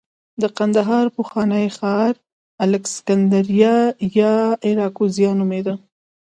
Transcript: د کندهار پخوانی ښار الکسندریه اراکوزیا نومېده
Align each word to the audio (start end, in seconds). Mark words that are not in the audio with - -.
د 0.41 0.43
کندهار 0.57 1.05
پخوانی 1.17 1.65
ښار 1.77 2.13
الکسندریه 2.65 3.75
اراکوزیا 4.67 5.31
نومېده 5.39 5.73